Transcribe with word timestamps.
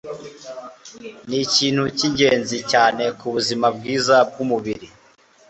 ni 1.27 1.37
ikintu 1.45 1.83
cy’ingenzi 1.97 2.57
cyane 2.71 3.03
ku 3.19 3.25
buzima 3.33 3.67
bwiza 3.77 4.15
bw’umubiri 4.29 4.87